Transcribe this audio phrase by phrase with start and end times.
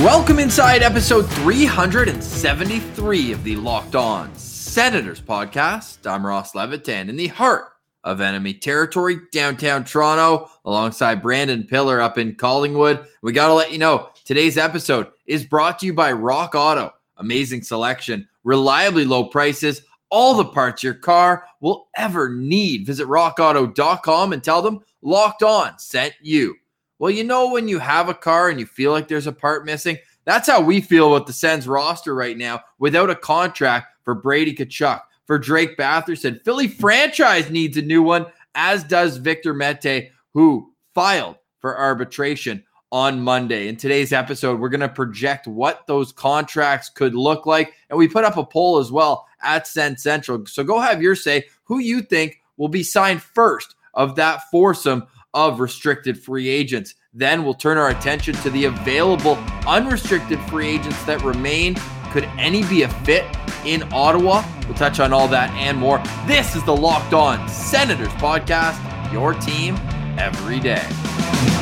[0.00, 6.10] Welcome inside episode 373 of the Locked On Senators podcast.
[6.10, 7.66] I'm Ross Levitan in the heart
[8.02, 13.06] of enemy territory, downtown Toronto, alongside Brandon Pillar up in Collingwood.
[13.20, 16.94] We got to let you know today's episode is brought to you by Rock Auto.
[17.18, 22.86] Amazing selection, reliably low prices, all the parts your car will ever need.
[22.86, 26.56] Visit rockauto.com and tell them Locked On sent you.
[27.00, 29.64] Well, you know, when you have a car and you feel like there's a part
[29.64, 29.96] missing,
[30.26, 34.54] that's how we feel about the Sens roster right now without a contract for Brady
[34.54, 36.44] Tkachuk, for Drake Batherson.
[36.44, 43.22] Philly franchise needs a new one, as does Victor Mete, who filed for arbitration on
[43.22, 43.68] Monday.
[43.68, 47.72] In today's episode, we're going to project what those contracts could look like.
[47.88, 50.44] And we put up a poll as well at Sens Central.
[50.44, 55.06] So go have your say who you think will be signed first of that foursome
[55.34, 56.94] of restricted free agents.
[57.12, 59.34] Then we'll turn our attention to the available
[59.66, 61.76] unrestricted free agents that remain.
[62.12, 63.24] Could any be a fit
[63.64, 64.44] in Ottawa?
[64.66, 66.02] We'll touch on all that and more.
[66.26, 69.76] This is the Locked On Senators podcast, your team
[70.18, 71.59] every day.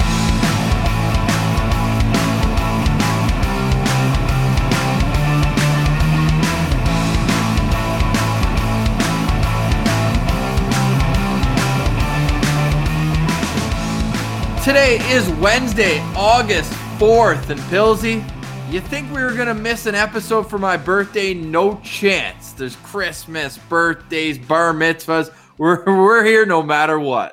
[14.69, 18.23] Today is Wednesday, August 4th, and Pilsy,
[18.71, 21.33] you think we were going to miss an episode for my birthday?
[21.33, 22.53] No chance.
[22.53, 25.35] There's Christmas, birthdays, bar mitzvahs.
[25.57, 27.33] We're, we're here no matter what.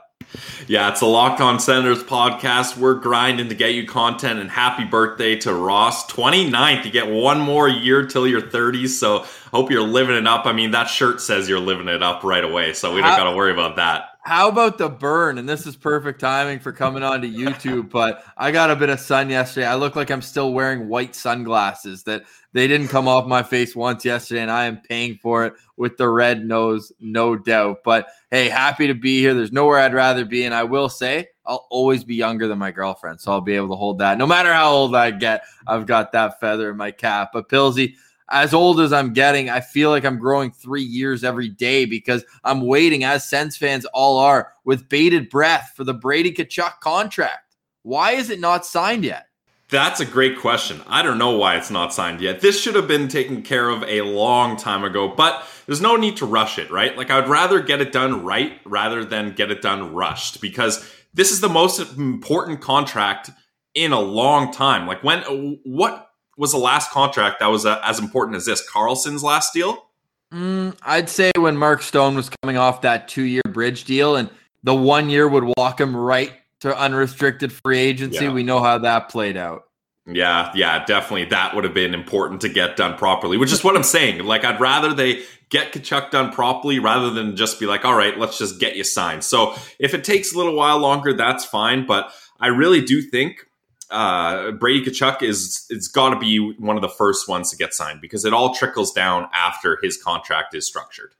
[0.65, 2.77] Yeah, it's a Locked On Senators podcast.
[2.77, 6.09] We're grinding to get you content and happy birthday to Ross.
[6.09, 8.89] 29th, you get one more year till your 30s.
[8.89, 10.45] So hope you're living it up.
[10.45, 12.71] I mean, that shirt says you're living it up right away.
[12.71, 14.14] So we don't got to worry about that.
[14.25, 15.37] How about the burn?
[15.37, 17.91] And this is perfect timing for coming on to YouTube.
[17.91, 19.67] But I got a bit of sun yesterday.
[19.67, 23.75] I look like I'm still wearing white sunglasses that they didn't come off my face
[23.75, 27.83] once yesterday, and I am paying for it with the red nose, no doubt.
[27.83, 29.35] But hey, happy to be here.
[29.35, 30.45] There's nowhere I'd rather be.
[30.45, 33.21] And I will say, I'll always be younger than my girlfriend.
[33.21, 34.17] So I'll be able to hold that.
[34.17, 37.29] No matter how old I get, I've got that feather in my cap.
[37.31, 37.93] But Pilsy,
[38.29, 42.25] as old as I'm getting, I feel like I'm growing three years every day because
[42.43, 47.55] I'm waiting, as Sens fans all are, with bated breath for the Brady Tkachuk contract.
[47.83, 49.27] Why is it not signed yet?
[49.69, 50.81] That's a great question.
[50.87, 52.39] I don't know why it's not signed yet.
[52.39, 56.17] This should have been taken care of a long time ago, but there's no need
[56.17, 56.95] to rush it, right?
[56.95, 61.31] Like, I'd rather get it done right rather than get it done rushed because this
[61.31, 63.31] is the most important contract
[63.73, 64.85] in a long time.
[64.85, 68.67] Like, when, what was the last contract that was uh, as important as this?
[68.69, 69.85] Karlsson's last deal?
[70.33, 74.29] Mm, I'd say when Mark Stone was coming off that two year bridge deal and
[74.63, 78.25] the one year would walk him right to unrestricted free agency.
[78.25, 78.33] Yeah.
[78.33, 79.63] We know how that played out.
[80.07, 81.25] Yeah, yeah, definitely.
[81.25, 84.23] That would have been important to get done properly, which is what I'm saying.
[84.23, 88.17] Like, I'd rather they get Tkachuk done properly rather than just be like, all right,
[88.17, 89.23] let's just get you signed.
[89.23, 91.87] So if it takes a little while longer, that's fine.
[91.87, 93.47] But I really do think
[93.91, 97.73] uh, Brady Tkachuk is it's got to be one of the first ones to get
[97.73, 101.13] signed because it all trickles down after his contract is structured.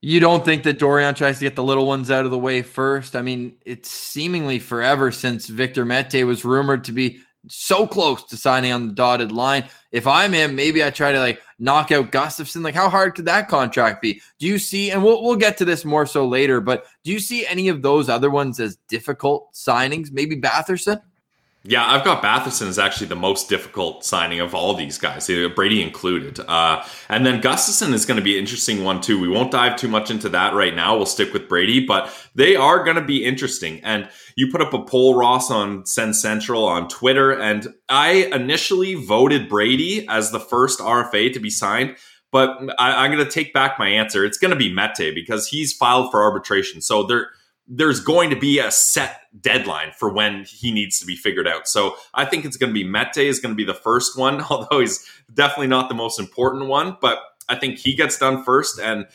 [0.00, 2.62] You don't think that Dorion tries to get the little ones out of the way
[2.62, 3.14] first?
[3.14, 8.36] I mean, it's seemingly forever since Victor Mete was rumored to be so close to
[8.36, 9.64] signing on the dotted line.
[9.90, 12.64] If I'm him, maybe I try to like knock out Gustavsson.
[12.64, 14.20] Like, how hard could that contract be?
[14.38, 14.90] Do you see?
[14.90, 16.60] And we'll we'll get to this more so later.
[16.60, 20.10] But do you see any of those other ones as difficult signings?
[20.12, 21.00] Maybe Batherson.
[21.64, 25.80] Yeah, I've got Batherson is actually the most difficult signing of all these guys, Brady
[25.80, 26.40] included.
[26.40, 29.20] Uh, and then Gustavsson is going to be an interesting one too.
[29.20, 30.96] We won't dive too much into that right now.
[30.96, 33.80] We'll stick with Brady, but they are going to be interesting.
[33.84, 38.94] And you put up a poll, Ross, on Sens Central on Twitter, and I initially
[38.94, 41.96] voted Brady as the first RFA to be signed.
[42.32, 44.24] But I, I'm going to take back my answer.
[44.24, 46.80] It's going to be Mete because he's filed for arbitration.
[46.80, 47.28] So there
[47.68, 51.68] there's going to be a set deadline for when he needs to be figured out.
[51.68, 54.40] So I think it's going to be Mete is going to be the first one,
[54.50, 56.96] although he's definitely not the most important one.
[57.00, 57.18] But
[57.48, 59.06] I think he gets done first, and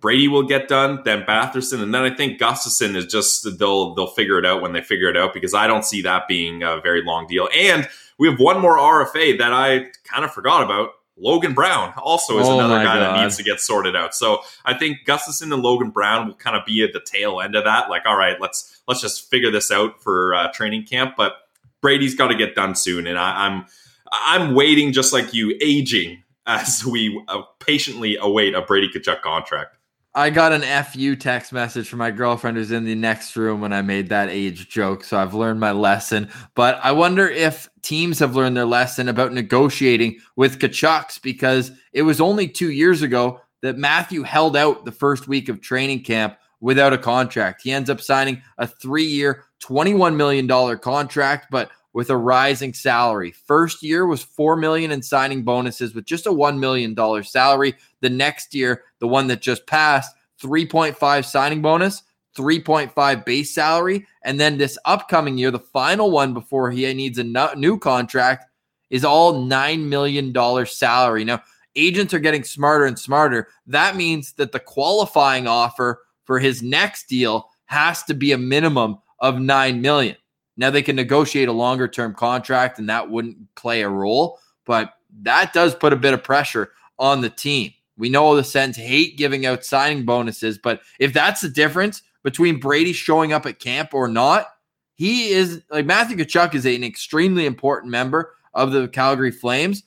[0.00, 4.06] Brady will get done, then Batherson, and then I think Gustavsson is just they'll they'll
[4.06, 6.80] figure it out when they figure it out because I don't see that being a
[6.80, 7.48] very long deal.
[7.54, 7.88] And
[8.18, 10.90] we have one more RFA that I kind of forgot about.
[11.20, 14.14] Logan Brown also is Oh another guy that needs to get sorted out.
[14.14, 17.54] So I think Gustavsson and Logan Brown will kind of be at the tail end
[17.54, 17.90] of that.
[17.90, 21.14] Like, all right, let's let's just figure this out for uh, training camp.
[21.16, 21.34] But
[21.80, 23.66] Brady's got to get done soon, and I, I'm
[24.10, 29.76] I'm waiting just like you, aging as we uh, patiently await a Brady Tkachuk contract.
[30.20, 33.72] I got an FU text message from my girlfriend who's in the next room when
[33.72, 35.02] I made that age joke.
[35.02, 36.28] So I've learned my lesson.
[36.54, 42.02] But I wonder if teams have learned their lesson about negotiating with Tkachuks because it
[42.02, 46.36] was only two years ago that Matthew held out the first week of training camp
[46.60, 47.62] without a contract.
[47.62, 53.32] He ends up signing a three year, $21 million contract, but with a rising salary.
[53.32, 57.74] First year was 4 million in signing bonuses with just a $1 million salary.
[58.00, 62.02] The next year, the one that just passed, 3.5 signing bonus,
[62.36, 64.06] 3.5 base salary.
[64.22, 68.46] And then this upcoming year, the final one before he needs a new contract,
[68.88, 71.24] is all $9 million salary.
[71.24, 71.42] Now,
[71.76, 73.48] agents are getting smarter and smarter.
[73.66, 78.98] That means that the qualifying offer for his next deal has to be a minimum
[79.20, 80.16] of 9 million.
[80.56, 84.92] Now they can negotiate a longer term contract and that wouldn't play a role, but
[85.22, 87.72] that does put a bit of pressure on the team.
[87.96, 92.60] We know the Sens hate giving out signing bonuses, but if that's the difference between
[92.60, 94.46] Brady showing up at camp or not,
[94.94, 99.82] he is like Matthew Tkachuk is an extremely important member of the Calgary Flames.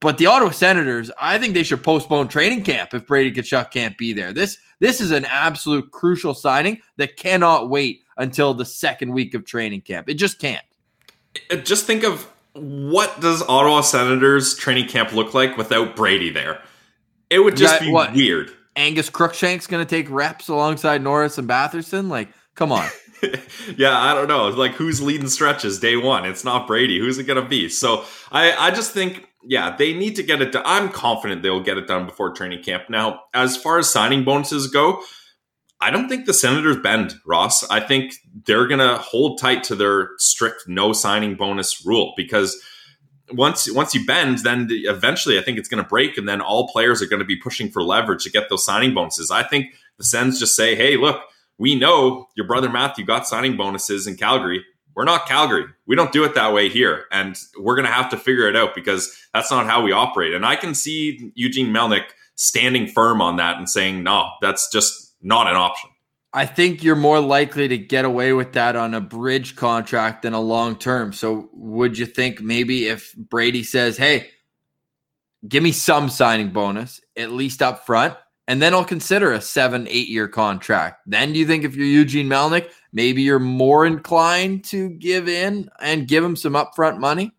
[0.00, 3.98] But the Ottawa Senators, I think they should postpone training camp if Brady Tkachuk can't
[3.98, 4.32] be there.
[4.32, 9.44] This this is an absolute crucial signing that cannot wait until the second week of
[9.44, 10.08] training camp.
[10.08, 10.64] It just can't.
[11.50, 16.60] Uh, Just think of what does Ottawa Senators training camp look like without Brady there?
[17.30, 18.12] It would just be what?
[18.12, 18.50] weird.
[18.76, 22.08] Angus Crookshank's going to take reps alongside Norris and Batherson.
[22.08, 22.88] Like, come on.
[23.76, 24.48] yeah, I don't know.
[24.48, 26.24] Like who's leading stretches day one?
[26.24, 26.98] It's not Brady.
[26.98, 27.68] Who's it gonna be?
[27.68, 30.62] So I, I just think, yeah, they need to get it done.
[30.64, 32.84] I'm confident they'll get it done before training camp.
[32.88, 35.02] Now, as far as signing bonuses go,
[35.80, 37.68] I don't think the Senators bend, Ross.
[37.70, 38.14] I think
[38.46, 42.60] they're gonna hold tight to their strict no signing bonus rule because
[43.32, 46.68] once once you bend, then eventually I think it's going to break, and then all
[46.68, 49.30] players are going to be pushing for leverage to get those signing bonuses.
[49.30, 49.66] I think
[49.98, 51.22] the Sens just say, "Hey, look,
[51.58, 54.64] we know your brother Matthew got signing bonuses in Calgary.
[54.94, 55.66] We're not Calgary.
[55.86, 58.56] We don't do it that way here, and we're going to have to figure it
[58.56, 63.20] out because that's not how we operate." And I can see Eugene Melnyk standing firm
[63.20, 65.90] on that and saying, "No, that's just not an option."
[66.32, 70.32] I think you're more likely to get away with that on a bridge contract than
[70.32, 71.12] a long term.
[71.12, 74.28] So, would you think maybe if Brady says, "Hey,
[75.48, 78.14] give me some signing bonus at least up front,
[78.46, 81.86] and then I'll consider a seven, eight year contract." Then, do you think if you're
[81.86, 87.32] Eugene Melnyk, maybe you're more inclined to give in and give him some upfront money?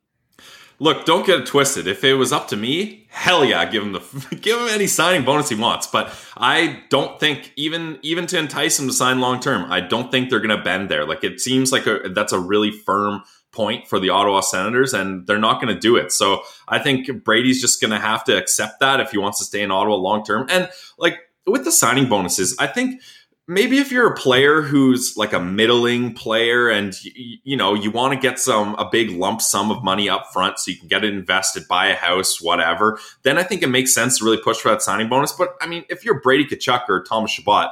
[0.82, 1.86] Look, don't get it twisted.
[1.86, 5.24] If it was up to me, hell yeah, give him the give him any signing
[5.24, 5.86] bonus he wants.
[5.86, 10.10] But I don't think even even to entice him to sign long term, I don't
[10.10, 11.06] think they're going to bend there.
[11.06, 15.28] Like it seems like a, that's a really firm point for the Ottawa Senators, and
[15.28, 16.12] they're not going to do it.
[16.12, 19.46] So I think Brady's just going to have to accept that if he wants to
[19.46, 20.48] stay in Ottawa long term.
[20.50, 20.68] And
[20.98, 23.04] like with the signing bonuses, I think
[23.52, 27.92] maybe if you're a player who's like a middling player and you, you know you
[27.92, 30.88] want to get some a big lump sum of money up front so you can
[30.88, 34.42] get it invested buy a house whatever then i think it makes sense to really
[34.42, 35.34] push for that signing bonus.
[35.34, 37.72] But i mean if you're brady Tkachuk or thomas Chabot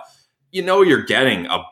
[0.52, 1.64] you know you're getting a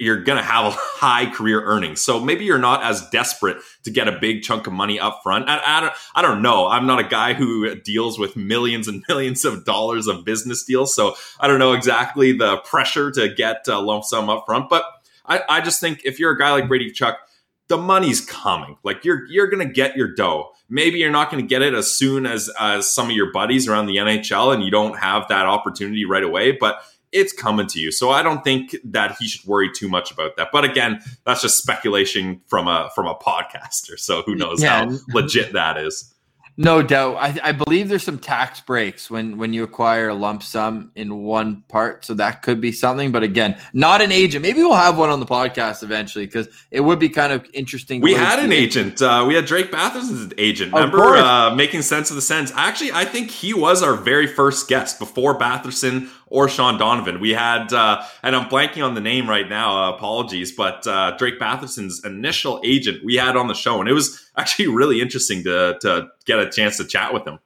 [0.00, 2.00] you're going to have a high career earnings.
[2.00, 5.48] So maybe you're not as desperate to get a big chunk of money up front.
[5.48, 6.66] I, I, don't, I don't know.
[6.66, 10.94] I'm not a guy who deals with millions and millions of dollars of business deals.
[10.94, 14.70] So I don't know exactly the pressure to get a lump sum up front.
[14.70, 14.84] But
[15.26, 17.18] I, I just think if you're a guy like Brady Chuck,
[17.68, 18.76] the money's coming.
[18.82, 20.50] Like you're you're gonna get your dough.
[20.68, 23.86] Maybe you're not gonna get it as soon as as some of your buddies around
[23.86, 26.50] the NHL, and you don't have that opportunity right away.
[26.50, 27.90] But it's coming to you.
[27.90, 30.48] So I don't think that he should worry too much about that.
[30.52, 33.98] But again, that's just speculation from a from a podcaster.
[33.98, 34.86] So who knows Yeah.
[34.86, 36.14] how legit that is.
[36.56, 37.16] No doubt.
[37.16, 41.22] I, I believe there's some tax breaks when when you acquire a lump sum in
[41.22, 43.12] one part, so that could be something.
[43.12, 44.42] But again, not an agent.
[44.42, 48.02] Maybe we'll have one on the podcast eventually because it would be kind of interesting.
[48.02, 49.00] We had an agent.
[49.00, 50.74] Uh, we had Drake Batherson's agent.
[50.74, 52.52] Remember uh, making sense of the sense.
[52.54, 57.20] Actually, I think he was our very first guest before Batherson or Sean Donovan.
[57.20, 59.84] We had, uh, and I'm blanking on the name right now.
[59.84, 63.92] Uh, apologies, but uh, Drake Batherson's initial agent we had on the show, and it
[63.92, 67.38] was actually really interesting to to get a chance to chat with him.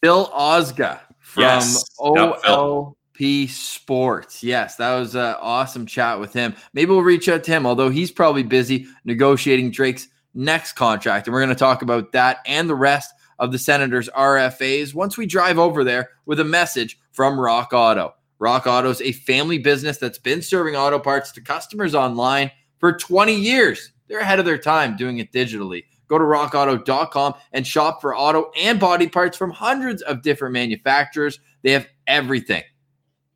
[0.00, 1.84] Phil Osga from Yes.
[2.00, 4.42] Yep, OLP Sports.
[4.42, 6.54] Yes, that was an awesome chat with him.
[6.72, 11.26] Maybe we'll reach out to him, although he's probably busy negotiating Drake's next contract.
[11.26, 15.16] And we're going to talk about that and the rest of the Senators RFAs once
[15.16, 18.14] we drive over there with a message from Rock Auto.
[18.38, 22.92] Rock Auto is a family business that's been serving auto parts to customers online for
[22.92, 23.92] 20 years.
[24.06, 25.84] They're ahead of their time doing it digitally.
[26.06, 31.38] Go to rockauto.com and shop for auto and body parts from hundreds of different manufacturers.
[31.62, 32.62] They have everything,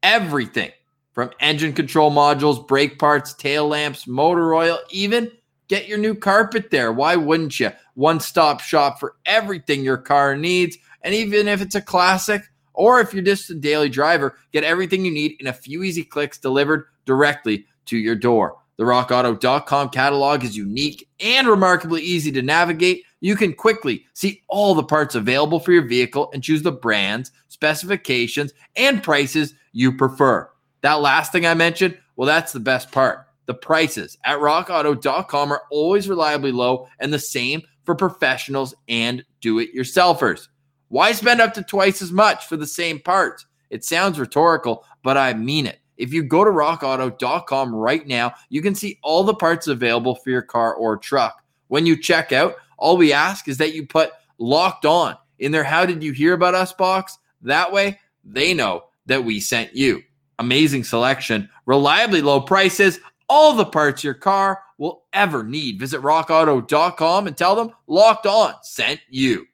[0.03, 0.71] everything
[1.13, 5.31] from engine control modules, brake parts, tail lamps, motor oil, even
[5.69, 6.93] get your new carpet there.
[6.93, 7.71] Why wouldn't you?
[7.95, 10.79] One stop shop for everything your car needs.
[11.03, 12.43] And even if it's a classic,
[12.75, 16.05] or if you're just a daily driver, get everything you need in a few easy
[16.05, 18.57] clicks delivered directly to your door.
[18.77, 23.05] The rockauto.com catalog is unique and remarkably easy to navigate.
[23.21, 27.31] You can quickly see all the parts available for your vehicle and choose the brands,
[27.49, 30.51] specifications, and prices you prefer.
[30.81, 33.27] That last thing I mentioned, well, that's the best part.
[33.47, 39.59] The prices at rockauto.com are always reliably low and the same for professionals and do
[39.59, 40.49] it yourselfers.
[40.93, 43.47] Why spend up to twice as much for the same parts?
[43.71, 45.79] It sounds rhetorical, but I mean it.
[45.97, 50.29] If you go to rockauto.com right now, you can see all the parts available for
[50.29, 51.43] your car or truck.
[51.69, 55.65] When you check out, all we ask is that you put locked on in their
[55.65, 57.17] How Did You Hear About Us box.
[57.41, 60.03] That way, they know that we sent you.
[60.41, 65.81] Amazing selection, reliably low prices, all the parts your car will ever need.
[65.81, 69.47] Visit rockauto.com and tell them Locked On sent you.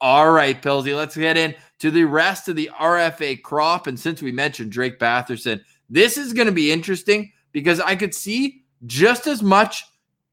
[0.00, 3.86] All right, Pilsy, let's get in to the rest of the RFA crop.
[3.86, 8.14] And since we mentioned Drake Batherson, this is going to be interesting because I could
[8.14, 9.84] see just as much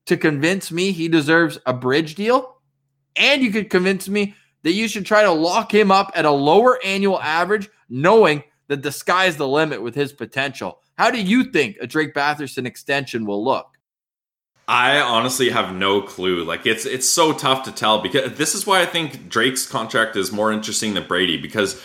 [0.06, 2.58] to convince me he deserves a bridge deal.
[3.18, 6.32] And you could convince me that you should try to lock him up at a
[6.32, 10.80] lower annual average, knowing that the sky's the limit with his potential.
[10.98, 13.77] How do you think a Drake Batherson extension will look?
[14.68, 16.44] I honestly have no clue.
[16.44, 20.16] Like it's it's so tough to tell because this is why I think Drake's contract
[20.16, 21.82] is more interesting than Brady because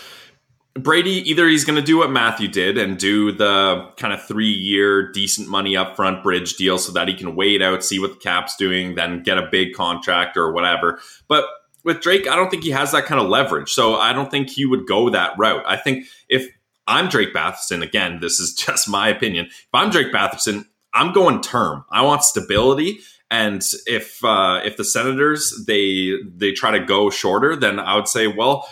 [0.73, 5.11] Brady either he's going to do what Matthew did and do the kind of 3-year
[5.11, 8.55] decent money upfront bridge deal so that he can wait out, see what the cap's
[8.55, 10.99] doing, then get a big contract or whatever.
[11.27, 11.45] But
[11.83, 13.71] with Drake, I don't think he has that kind of leverage.
[13.71, 15.63] So I don't think he would go that route.
[15.67, 16.49] I think if
[16.87, 19.45] I'm Drake Batherson, again, this is just my opinion.
[19.45, 21.85] If I'm Drake Batherson, I'm going term.
[21.91, 22.99] I want stability.
[23.31, 28.07] And if uh, if the Senators they they try to go shorter, then I would
[28.07, 28.67] say, well,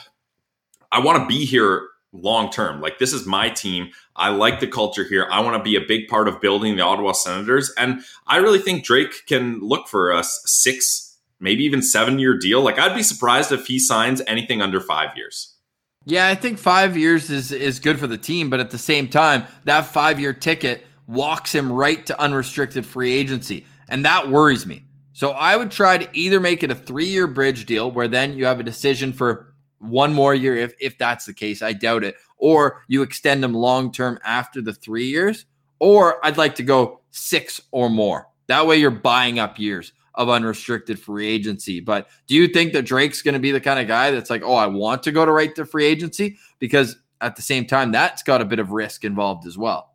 [0.91, 2.79] I want to be here long term.
[2.79, 3.89] Like this is my team.
[4.15, 5.27] I like the culture here.
[5.31, 8.59] I want to be a big part of building the Ottawa Senators, and I really
[8.59, 12.61] think Drake can look for a six, maybe even seven year deal.
[12.61, 15.55] Like I'd be surprised if he signs anything under five years.
[16.05, 19.07] Yeah, I think five years is is good for the team, but at the same
[19.07, 23.65] time, that five year ticket walks him right to unrestricted free agency.
[23.89, 24.86] And that worries me.
[25.13, 28.34] So I would try to either make it a three year bridge deal where then
[28.34, 31.62] you have a decision for one more year if, if that's the case.
[31.62, 32.15] I doubt it.
[32.38, 35.46] Or you extend them long term after the three years.
[35.80, 38.27] Or I'd like to go six or more.
[38.48, 41.80] That way you're buying up years of unrestricted free agency.
[41.80, 44.44] But do you think that Drake's going to be the kind of guy that's like,
[44.44, 46.38] oh, I want to go to right to free agency?
[46.60, 49.90] Because at the same time, that's got a bit of risk involved as well.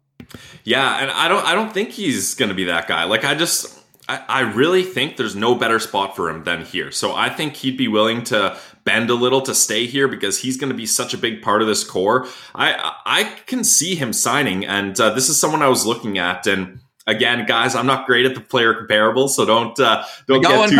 [0.64, 3.04] Yeah, and I don't I don't think he's going to be that guy.
[3.04, 3.78] Like I just
[4.08, 6.90] I, I really think there's no better spot for him than here.
[6.90, 10.56] So I think he'd be willing to bend a little to stay here because he's
[10.56, 12.26] going to be such a big part of this core.
[12.54, 16.46] I I can see him signing, and uh, this is someone I was looking at.
[16.46, 20.70] And again, guys, I'm not great at the player comparables, so don't uh, don't get
[20.70, 20.76] too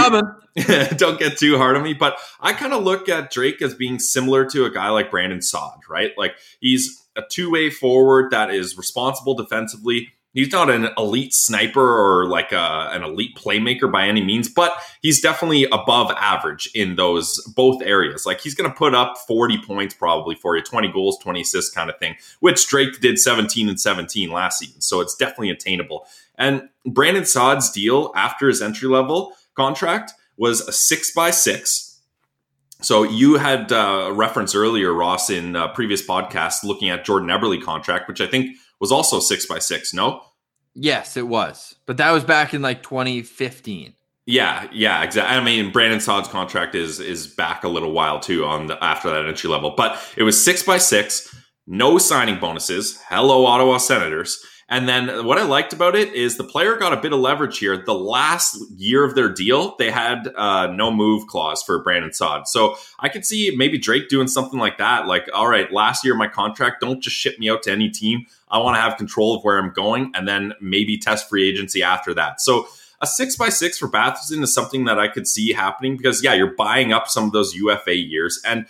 [0.97, 1.93] don't get too hard on me.
[1.93, 5.43] But I kind of look at Drake as being similar to a guy like Brandon
[5.43, 6.13] Saad, right?
[6.17, 10.13] Like he's a two way forward that is responsible defensively.
[10.33, 14.79] He's not an elite sniper or like a, an elite playmaker by any means, but
[15.01, 18.27] he's definitely above average in those both areas.
[18.27, 21.75] Like he's going to put up 40 points probably for you, 20 goals, 20 assists
[21.75, 24.83] kind of thing, which Drake did 17 and 17 last season.
[24.83, 26.07] So it's definitely attainable.
[26.35, 31.87] And Brandon Saad's deal after his entry level contract was a six by six
[32.83, 37.29] so you had uh, a reference earlier, Ross, in uh, previous podcasts, looking at Jordan
[37.29, 39.95] Eberle contract, which I think was also six by six.
[39.95, 40.23] No.
[40.75, 43.95] Yes, it was, but that was back in like 2015.
[44.27, 45.37] Yeah, yeah, exactly.
[45.37, 49.09] I mean, Brandon Saad's contract is is back a little while too on the, after
[49.09, 51.35] that entry level, but it was six by six,
[51.67, 53.01] no signing bonuses.
[53.09, 54.45] Hello, Ottawa Senators.
[54.69, 57.59] And then what I liked about it is the player got a bit of leverage
[57.59, 57.77] here.
[57.77, 62.49] The last year of their deal, they had uh, no move clause for Brandon Saad.
[62.49, 65.07] So I could see maybe Drake doing something like that.
[65.07, 68.27] Like, all right, last year my contract, don't just ship me out to any team.
[68.49, 71.85] I want to have control of where I'm going and then maybe test free agency
[71.85, 72.41] after that.
[72.41, 72.67] So
[73.01, 76.35] a six by six for Batherson is something that I could see happening because yeah,
[76.35, 78.67] you're buying up some of those UFA years and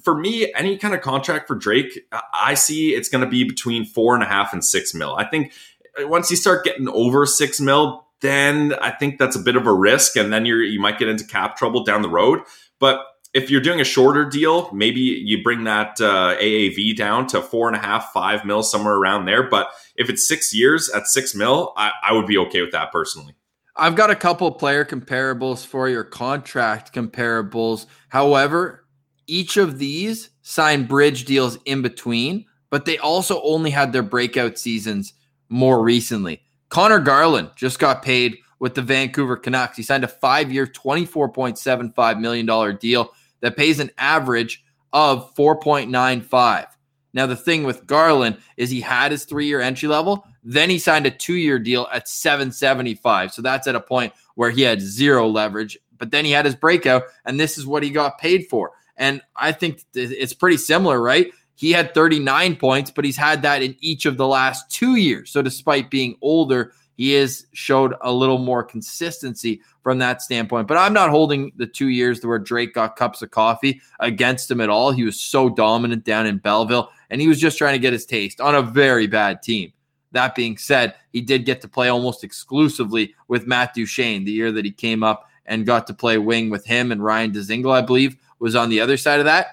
[0.00, 2.00] for me, any kind of contract for Drake,
[2.32, 5.14] I see it's going to be between four and a half and six mil.
[5.14, 5.52] I think
[6.00, 9.72] once you start getting over six mil, then I think that's a bit of a
[9.72, 12.40] risk, and then you're you might get into cap trouble down the road.
[12.78, 17.40] But if you're doing a shorter deal, maybe you bring that uh, AAV down to
[17.42, 19.48] four and a half, five mil, somewhere around there.
[19.48, 22.92] But if it's six years at six mil, I, I would be okay with that
[22.92, 23.34] personally.
[23.74, 27.86] I've got a couple player comparables for your contract comparables.
[28.08, 28.81] However,
[29.26, 34.58] each of these signed bridge deals in between, but they also only had their breakout
[34.58, 35.14] seasons
[35.48, 36.42] more recently.
[36.68, 39.76] Conor Garland just got paid with the Vancouver Canucks.
[39.76, 46.66] He signed a five year, $24.75 million deal that pays an average of 4.95.
[47.14, 50.78] Now, the thing with Garland is he had his three year entry level, then he
[50.78, 53.32] signed a two year deal at 775.
[53.32, 56.56] So that's at a point where he had zero leverage, but then he had his
[56.56, 58.72] breakout, and this is what he got paid for.
[58.96, 61.30] And I think it's pretty similar, right?
[61.54, 65.30] He had 39 points, but he's had that in each of the last two years.
[65.30, 70.68] So despite being older, he has showed a little more consistency from that standpoint.
[70.68, 74.60] But I'm not holding the two years where Drake got cups of coffee against him
[74.60, 74.92] at all.
[74.92, 78.06] He was so dominant down in Belleville, and he was just trying to get his
[78.06, 79.72] taste on a very bad team.
[80.12, 84.52] That being said, he did get to play almost exclusively with Matt Duchene the year
[84.52, 87.80] that he came up and got to play wing with him and Ryan Dzingel, I
[87.80, 89.46] believe, was on the other side of that.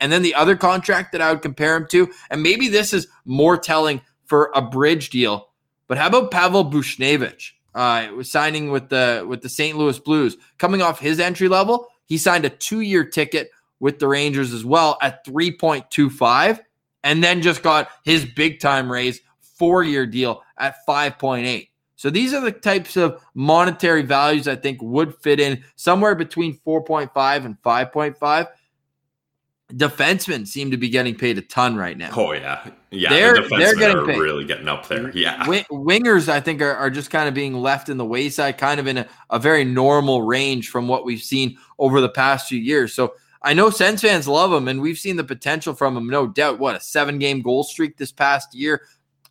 [0.00, 3.06] And then the other contract that I would compare him to, and maybe this is
[3.24, 5.52] more telling for a bridge deal
[5.92, 7.50] but how about Pavel Buchnevich?
[7.74, 9.76] Uh, was signing with the with the St.
[9.76, 10.38] Louis Blues.
[10.56, 14.64] Coming off his entry level, he signed a two year ticket with the Rangers as
[14.64, 16.60] well at 3.25,
[17.04, 19.20] and then just got his big time raise
[19.58, 21.68] four year deal at 5.8.
[22.02, 26.58] So these are the types of monetary values I think would fit in somewhere between
[26.66, 28.48] 4.5 and 5.5
[29.72, 32.10] defensemen seem to be getting paid a ton right now.
[32.16, 33.08] Oh yeah, yeah.
[33.08, 34.18] They're the they're getting paid.
[34.18, 35.16] really getting up there.
[35.16, 38.80] Yeah, wingers I think are, are just kind of being left in the wayside, kind
[38.80, 42.58] of in a, a very normal range from what we've seen over the past few
[42.58, 42.92] years.
[42.92, 46.26] So I know Sens fans love him, and we've seen the potential from him, no
[46.26, 46.58] doubt.
[46.58, 48.82] What a seven game goal streak this past year,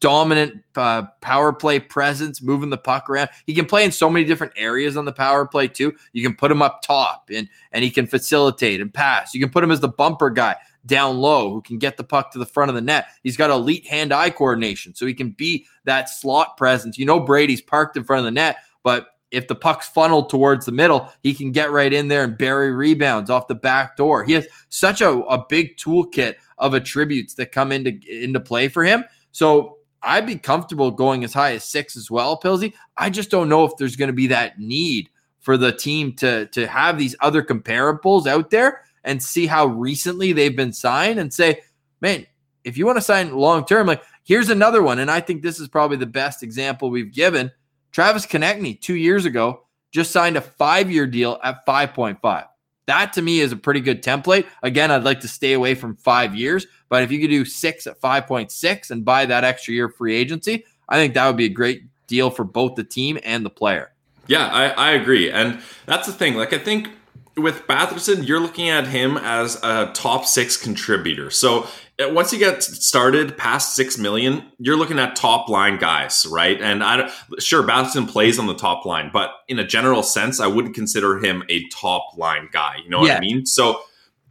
[0.02, 3.30] dominant uh, power play presence, moving the puck around.
[3.46, 5.94] He can play in so many different areas on the power play too.
[6.12, 9.34] You can put him up top and and he can facilitate and pass.
[9.34, 12.32] You can put him as the bumper guy down low who can get the puck
[12.32, 13.06] to the front of the net.
[13.24, 16.98] He's got elite hand-eye coordination, so he can be that slot presence.
[16.98, 20.66] You know Brady's parked in front of the net, but if the puck's funneled towards
[20.66, 24.24] the middle, he can get right in there and bury rebounds off the back door.
[24.24, 28.84] He has such a, a big toolkit of attributes that come into into play for
[28.84, 29.06] him.
[29.32, 32.74] So I'd be comfortable going as high as six as well, Pilsy.
[32.98, 35.10] I just don't know if there's going to be that need
[35.40, 40.34] for the team to to have these other comparables out there and see how recently
[40.34, 41.62] they've been signed and say,
[42.00, 42.26] man,
[42.64, 45.00] if you want to sign long term, like here's another one.
[45.00, 47.52] And I think this is probably the best example we've given.
[47.92, 52.48] Travis Konecny two years ago just signed a five year deal at 5.5.
[52.91, 54.45] That to me is a pretty good template.
[54.63, 57.88] Again, I'd like to stay away from five years, but if you could do six
[57.88, 61.49] at 5.6 and buy that extra year free agency, I think that would be a
[61.49, 63.93] great deal for both the team and the player.
[64.27, 65.32] Yeah, I, I agree.
[65.32, 66.36] And that's the thing.
[66.36, 66.89] Like, I think
[67.38, 71.30] with Batherson, you're looking at him as a top six contributor.
[71.30, 71.67] So
[72.02, 76.62] Uh, once you get started past six million, you're looking at top line guys, right?
[76.62, 80.48] And I sure Batherson plays on the top line, but in a general sense, I
[80.48, 82.78] wouldn't consider him a top line guy.
[82.84, 83.18] You know what yeah.
[83.18, 83.46] I mean?
[83.46, 83.82] So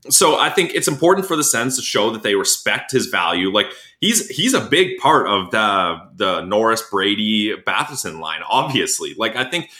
[0.08, 3.52] so I think it's important for the Sens to show that they respect his value.
[3.52, 3.66] Like
[4.00, 8.40] he's he's a big part of the the Norris Brady Batherson line.
[8.48, 9.70] Obviously, like I think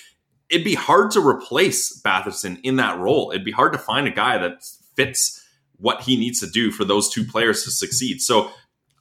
[0.50, 3.30] it'd be hard to replace Batherson in that role.
[3.30, 5.39] It'd be hard to find a guy that fits
[5.80, 8.20] what he needs to do for those two players to succeed.
[8.20, 8.50] So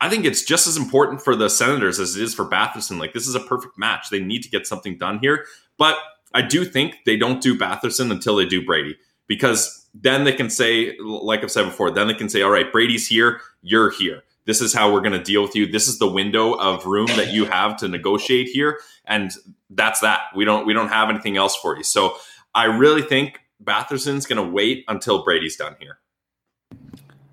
[0.01, 2.99] I think it's just as important for the Senators as it is for Batherson.
[2.99, 4.09] Like this is a perfect match.
[4.09, 5.45] They need to get something done here,
[5.77, 5.97] but
[6.33, 10.49] I do think they don't do Batherson until they do Brady because then they can
[10.49, 14.23] say, like I've said before, then they can say, all right, Brady's here, you're here.
[14.45, 15.67] This is how we're going to deal with you.
[15.67, 19.31] This is the window of room that you have to negotiate here, and
[19.69, 20.21] that's that.
[20.35, 21.83] We don't we don't have anything else for you.
[21.83, 22.15] So
[22.55, 25.99] I really think Batherson's going to wait until Brady's done here.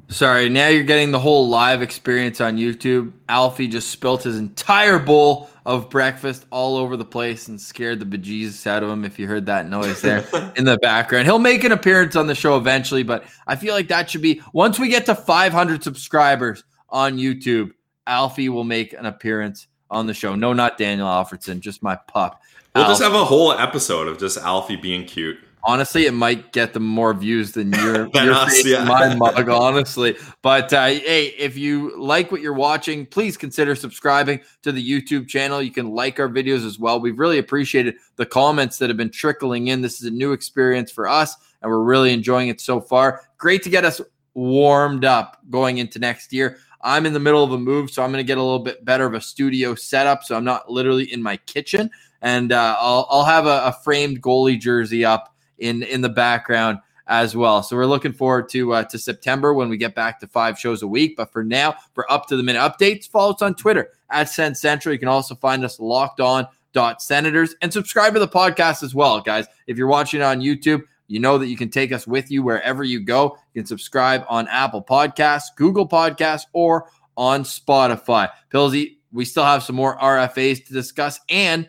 [0.09, 3.13] Sorry, now you're getting the whole live experience on YouTube.
[3.29, 8.07] Alfie just spilt his entire bowl of breakfast all over the place and scared the
[8.07, 10.25] bejesus out of him if you heard that noise there
[10.57, 11.27] in the background.
[11.27, 14.41] He'll make an appearance on the show eventually, but I feel like that should be
[14.53, 17.73] once we get to 500 subscribers on YouTube,
[18.07, 20.37] Alfie will make an appearance on the show.
[20.37, 22.41] No, not Daniel Alfredsson, just my pup.
[22.77, 22.93] We'll Alf.
[22.93, 25.39] just have a whole episode of just Alfie being cute.
[25.67, 28.85] Honestly, it might get them more views than your, Than your us, face yeah.
[28.85, 30.17] my mug, honestly.
[30.41, 35.27] But uh, hey, if you like what you're watching, please consider subscribing to the YouTube
[35.27, 35.61] channel.
[35.61, 37.01] You can like our videos as well.
[37.01, 39.83] We've really appreciated the comments that have been trickling in.
[39.83, 43.23] This is a new experience for us, and we're really enjoying it so far.
[43.37, 44.01] Great to get us
[44.35, 46.59] warmed up going into next year.
[46.83, 48.85] I'm in the middle of a move, so I'm going to get a little bit
[48.85, 50.23] better of a studio setup.
[50.23, 51.91] So I'm not literally in my kitchen,
[52.23, 56.79] and uh, I'll I'll have a, a framed goalie jersey up in in the background
[57.07, 57.63] as well.
[57.63, 60.83] So we're looking forward to uh, to September when we get back to five shows
[60.83, 61.17] a week.
[61.17, 64.61] But for now, for up to the minute updates, follow us on Twitter at Sens
[64.61, 64.93] Central.
[64.93, 68.95] You can also find us locked on dot senators and subscribe to the podcast as
[68.95, 69.47] well, guys.
[69.67, 72.83] If you're watching on YouTube, you know that you can take us with you wherever
[72.83, 73.39] you go.
[73.55, 78.29] You can subscribe on Apple Podcasts, Google Podcasts, or on Spotify.
[78.53, 81.69] Pilsy, we still have some more RFAs to discuss and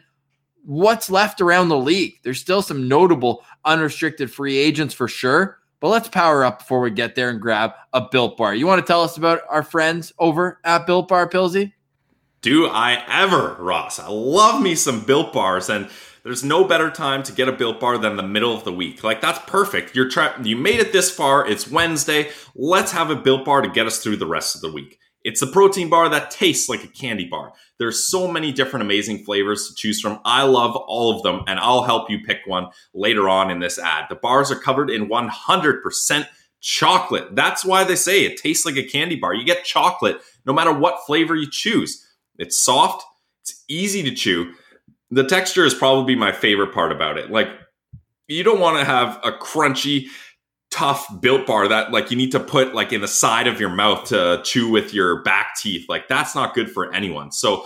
[0.68, 2.16] what's left around the league.
[2.24, 5.60] There's still some notable unrestricted free agents for sure.
[5.80, 8.56] But let's power up before we get there and grab a Built Bar.
[8.56, 11.74] You want to tell us about our friends over at Built Bar, Pilsy?
[12.42, 14.00] Do I ever, Ross?
[14.00, 15.90] I love me some built bars, and
[16.24, 19.04] there's no better time to get a built bar than the middle of the week.
[19.04, 19.96] Like that's perfect.
[19.96, 21.48] You're try- you made it this far.
[21.48, 22.32] It's Wednesday.
[22.56, 25.00] Let's have a built bar to get us through the rest of the week.
[25.28, 27.52] It's a protein bar that tastes like a candy bar.
[27.80, 30.22] There's so many different amazing flavors to choose from.
[30.24, 33.78] I love all of them, and I'll help you pick one later on in this
[33.78, 34.06] ad.
[34.08, 36.28] The bars are covered in 100%
[36.62, 37.36] chocolate.
[37.36, 39.36] That's why they say it tastes like a candy bar.
[39.36, 42.08] You get chocolate no matter what flavor you choose.
[42.38, 43.04] It's soft,
[43.44, 44.54] it's easy to chew.
[45.12, 47.32] The texture is probably my favorite part about it.
[47.32, 47.50] Like,
[48.30, 50.06] you don't want to have a crunchy,
[50.70, 53.70] tough built bar that like you need to put like in the side of your
[53.70, 55.86] mouth to chew with your back teeth.
[55.88, 57.32] Like, that's not good for anyone.
[57.32, 57.66] So,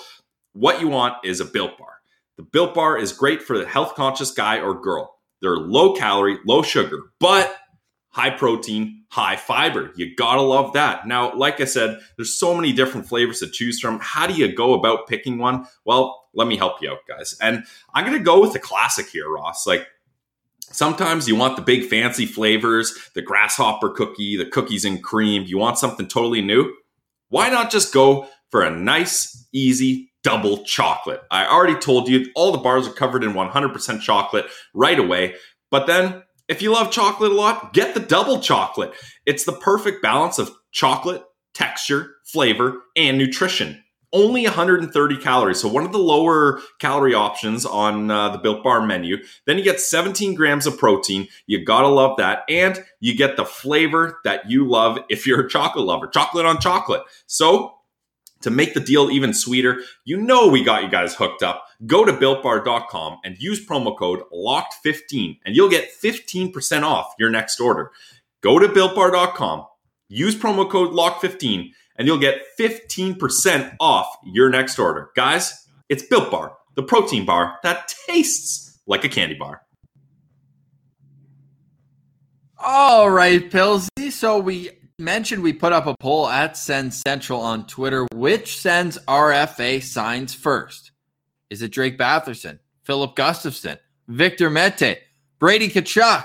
[0.54, 1.94] what you want is a built bar.
[2.38, 5.16] The built bar is great for the health conscious guy or girl.
[5.42, 7.56] They're low calorie, low sugar, but
[8.10, 9.92] high protein, high fiber.
[9.96, 11.08] You gotta love that.
[11.08, 14.00] Now, like I said, there's so many different flavors to choose from.
[14.02, 15.66] How do you go about picking one?
[15.86, 17.36] Well, let me help you out, guys.
[17.42, 19.66] And I'm gonna go with the classic here, Ross.
[19.66, 19.88] Like
[20.72, 25.44] sometimes you want the big fancy flavors, the grasshopper cookie, the cookies and cream.
[25.46, 26.74] You want something totally new?
[27.30, 31.22] Why not just go for a nice, easy double chocolate?
[31.32, 35.36] I already told you all the bars are covered in 100% chocolate right away.
[35.70, 38.94] But then if you love chocolate a lot, get the double chocolate.
[39.26, 43.82] It's the perfect balance of chocolate, texture, flavor, and nutrition.
[44.13, 48.86] Only 130 calories, so one of the lower calorie options on uh, the Built Bar
[48.86, 49.17] menu.
[49.45, 51.28] Then you get 17 grams of protein.
[51.47, 52.43] You gotta love that.
[52.50, 56.08] And you get the flavor that you love if you're a chocolate lover.
[56.08, 57.04] Chocolate on chocolate.
[57.26, 57.76] So,
[58.41, 61.65] to make the deal even sweeter, you know we got you guys hooked up.
[61.86, 67.60] Go to builtbar.com and use promo code LOCKED15 and you'll get 15% off your next
[67.60, 67.91] order.
[68.41, 69.65] Go to builtbar.com,
[70.10, 71.71] use promo code LOCKED15
[72.02, 75.12] and you'll get 15% off your next order.
[75.16, 79.62] Guys, it's Built Bar, the protein bar that tastes like a candy bar.
[82.58, 84.12] All right, Pilsy.
[84.12, 88.08] So we mentioned we put up a poll at Sens Central on Twitter.
[88.16, 90.94] Which Sens RFA signs first?
[91.52, 94.98] Is it Drake Batherson, Filip Gustavsson, Victor Mete,
[95.38, 96.24] Brady Tkachuk?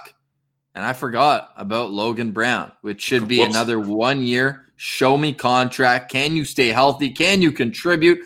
[0.74, 3.54] And I forgot about Logan Brown, which should be Whoops.
[3.54, 6.10] another one year show me contract.
[6.10, 7.10] Can you stay healthy?
[7.10, 8.20] Can you contribute?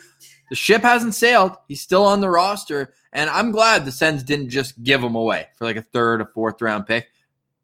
[0.51, 1.53] The ship hasn't sailed.
[1.69, 2.93] He's still on the roster.
[3.13, 6.27] And I'm glad the Sens didn't just give him away for like a third or
[6.27, 7.09] fourth round pick.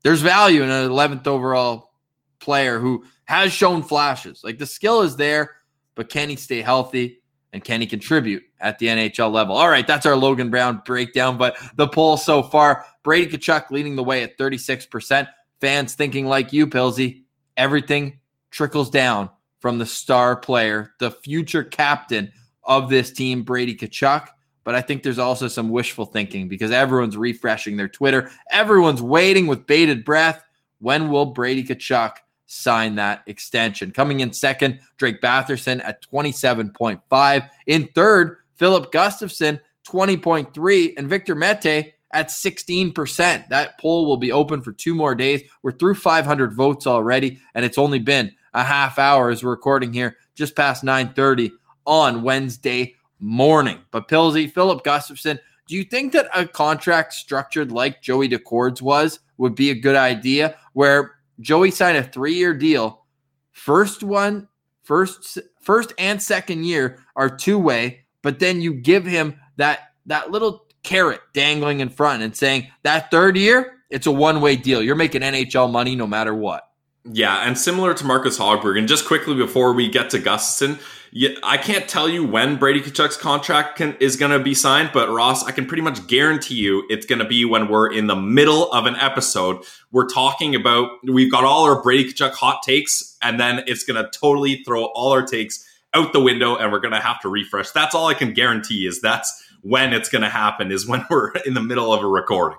[0.03, 1.91] There's value in an 11th overall
[2.39, 4.43] player who has shown flashes.
[4.45, 5.57] Like the skill is there,
[5.95, 7.23] but can he stay healthy
[7.53, 9.57] and can he contribute at the NHL level?
[9.57, 11.39] All right, that's our Logan Brown breakdown.
[11.39, 15.27] But the poll so far Brady Tkachuk leading the way at 36%.
[15.61, 17.23] Fans thinking like you, Pilsy,
[17.57, 18.19] everything
[18.51, 19.31] trickles down
[19.61, 22.33] from the star player, the future captain
[22.65, 24.29] of this team, Brady Tkachuk.
[24.65, 28.31] But I think there's also some wishful thinking because everyone's refreshing their Twitter.
[28.51, 30.43] Everyone's waiting with bated breath.
[30.81, 32.15] When will Brady Tkachuk
[32.47, 33.93] sign that extension?
[33.93, 37.51] Coming in second, Drake Batherson at 27.5.
[37.67, 40.95] In third, Filip Gustavsson, 20.3.
[40.97, 43.49] And Victor Mete at 16%.
[43.51, 45.43] That poll will be open for two more days.
[45.63, 49.93] We're through 500 votes already, and it's only been a half hour as we're recording
[49.93, 51.53] here just past 9:30
[51.85, 53.81] on Wednesday morning.
[53.91, 59.21] But Pilsy, Filip Gustavsson, do you think that a contract structured like Joey Daccord's was
[59.37, 63.05] would be a good idea where Joey signed a 3-year deal,
[63.53, 64.49] first one,
[64.85, 70.66] first first and second year are two-way, but then you give him that that little
[70.87, 74.83] carrot dangling in front and saying that third year, it's a one way deal.
[74.83, 76.67] You're making NHL money no matter what.
[77.13, 80.81] Yeah, and similar to Marcus Hogberg, and just quickly before we get to Gustavsson,
[81.13, 84.91] yeah, I can't tell you when Brady Tkachuk's contract can, is going to be signed,
[84.93, 88.09] but Ross, I can pretty much guarantee you it's going to be when we're in
[88.09, 89.63] the middle of an episode.
[89.93, 94.03] We're talking about we've got all our Brady Tkachuk hot takes, and then it's going
[94.03, 97.29] to totally throw all our takes out the window, and we're going to have to
[97.29, 97.71] refresh.
[97.71, 101.31] That's all I can guarantee is that's when it's going to happen is when we're
[101.45, 102.59] in the middle of a recording.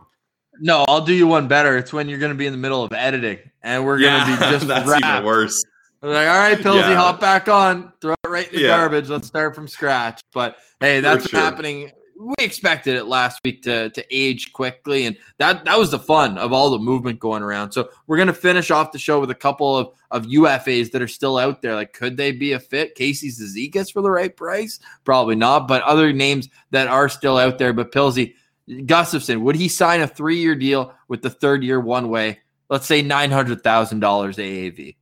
[0.60, 1.78] No, I'll do you one better.
[1.78, 4.32] It's when you're going to be in the middle of editing, and we're going to
[4.32, 5.06] Yeah, be just that's wrapped.
[5.06, 5.64] even worse.
[6.02, 6.96] We're like, all right, Pillsy, Yeah.
[6.96, 8.78] hop back on, throw it right in the Yeah.
[8.78, 9.08] garbage.
[9.10, 10.20] Let's start from scratch.
[10.34, 11.40] But hey, that's sure.
[11.40, 11.92] happening.
[12.20, 16.38] We expected it last week to to age quickly, and that that was the fun
[16.38, 17.72] of all the movement going around.
[17.72, 21.08] So we're gonna finish off the show with a couple of of UFAs that are
[21.08, 21.76] still out there.
[21.76, 22.96] Like, could they be a fit?
[22.96, 24.80] Casey Cizikas for the right price?
[25.04, 25.68] Probably not.
[25.68, 27.74] But other names that are still out there.
[27.74, 28.34] But Pillsy,
[28.68, 32.40] Gustavsson, would he sign a three year deal with the third year one way?
[32.70, 34.96] Let's say nine hundred thousand dollars AAV.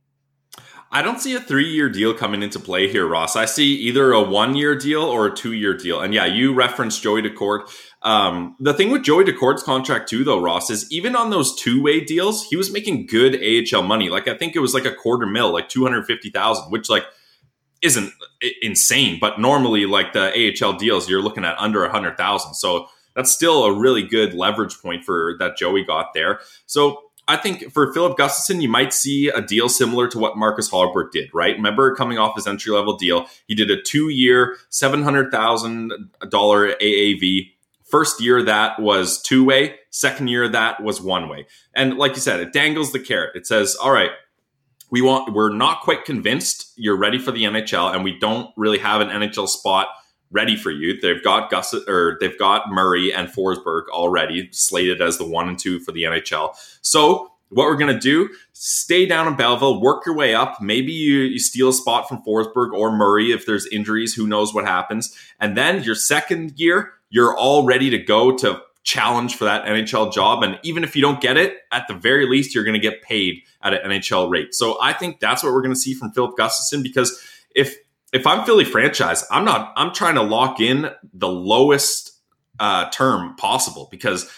[0.90, 3.36] I don't see a three year deal coming into play here, Ross.
[3.36, 6.00] I see either a one year deal or a two year deal.
[6.00, 7.68] And yeah, you referenced Joey Daccord.
[8.02, 11.82] Um, the thing with Joey Daccord's contract too, though, Ross, is even on those two
[11.82, 14.08] way deals, he was making good AHL money.
[14.08, 16.88] Like I think it was like a quarter mil, like two hundred fifty thousand, which
[16.88, 17.04] like
[17.82, 18.12] isn't
[18.62, 19.18] insane.
[19.20, 22.54] But normally, like the AHL deals, you're looking at under a hundred thousand.
[22.54, 26.40] So that's still a really good leverage point for that Joey got there.
[26.66, 30.70] So I think for Filip Gustavsson, you might see a deal similar to what Marcus
[30.70, 31.56] Hogberg did, right?
[31.56, 37.50] Remember coming off his entry level deal, he did a two year, $700,000 AAV.
[37.84, 41.46] First year that was two way, second year that was one way.
[41.74, 43.34] And like you said, it dangles the carrot.
[43.34, 44.10] It says, all right,
[44.90, 48.78] we want, we're not quite convinced you're ready for the NHL and we don't really
[48.78, 49.88] have an NHL spot
[50.30, 51.00] ready for you.
[51.00, 55.58] They've got Gus or they've got Murray and Forsberg already slated as the one and
[55.58, 56.54] two for the NHL.
[56.82, 60.60] So what we're gonna do, stay down in Belleville, work your way up.
[60.60, 64.52] Maybe you, you steal a spot from Forsberg or Murray if there's injuries, who knows
[64.52, 65.16] what happens.
[65.38, 70.12] And then your second year, you're all ready to go to challenge for that NHL
[70.12, 70.42] job.
[70.42, 73.42] And even if you don't get it, at the very least, you're gonna get paid
[73.62, 74.54] at an NHL rate.
[74.54, 77.20] So I think that's what we're gonna see from Filip Gustavsson because
[77.54, 77.76] if
[78.16, 79.74] if I'm Philly franchise, I'm not.
[79.76, 82.18] I'm trying to lock in the lowest
[82.58, 84.30] uh, term possible because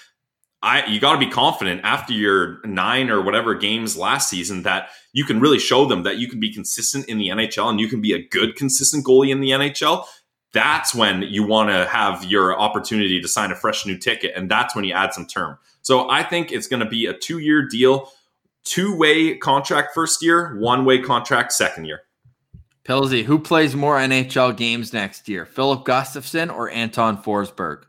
[0.62, 4.88] I you got to be confident after your nine or whatever games last season that
[5.12, 7.86] you can really show them that you can be consistent in the NHL and you
[7.86, 10.04] can be a good consistent goalie in the NHL.
[10.52, 14.50] That's when you want to have your opportunity to sign a fresh new ticket, and
[14.50, 15.56] that's when you add some term.
[15.82, 18.10] So I think it's going to be a two year deal,
[18.64, 22.00] two way contract first year, one way contract second year.
[22.88, 27.82] Pilsy, who plays more NHL games next year, Filip Gustavsson or Anton Forsberg?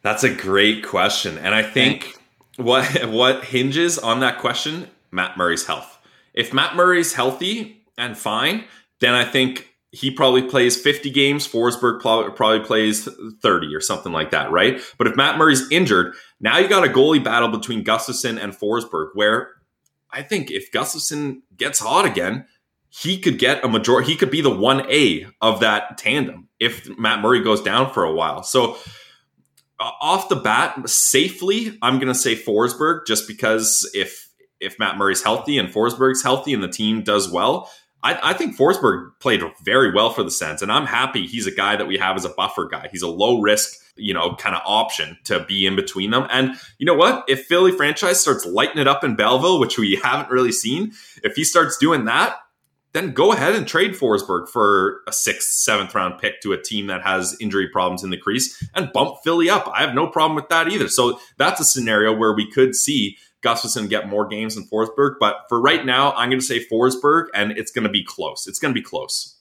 [0.00, 1.36] That's a great question.
[1.36, 2.16] And I think
[2.56, 5.98] what what hinges on that question, Matt Murray's health.
[6.32, 8.64] If Matt Murray's healthy and fine,
[9.00, 11.46] then I think he probably plays 50 games.
[11.46, 13.06] Forsberg probably, probably plays
[13.42, 14.80] 30 or something like that, right?
[14.96, 19.10] But if Matt Murray's injured, now you got a goalie battle between Gustavsson and Forsberg,
[19.12, 19.50] where
[20.10, 22.46] I think if Gustavsson gets hot again,
[22.90, 24.10] he could get a majority.
[24.10, 28.04] He could be the one A of that tandem if Matt Murray goes down for
[28.04, 28.42] a while.
[28.42, 28.76] So
[29.78, 34.28] uh, off the bat, safely, I'm going to say Forsberg, just because if
[34.60, 37.70] if Matt Murray's healthy and Forsberg's healthy and the team does well,
[38.02, 41.50] I, I think Forsberg played very well for the Sens, and I'm happy he's a
[41.50, 42.88] guy that we have as a buffer guy.
[42.90, 46.26] He's a low risk, you know, kind of option to be in between them.
[46.30, 47.24] And you know what?
[47.28, 51.36] If Philly franchise starts lighting it up in Belleville, which we haven't really seen, if
[51.36, 52.36] he starts doing that,
[52.92, 56.88] then go ahead and trade Forsberg for a sixth, seventh round pick to a team
[56.88, 59.70] that has injury problems in the crease and bump Philly up.
[59.72, 60.88] I have no problem with that either.
[60.88, 65.14] So that's a scenario where we could see Gustavsson get more games than Forsberg.
[65.20, 68.46] But for right now, I'm going to say Forsberg, and it's going to be close.
[68.46, 69.36] It's going to be close.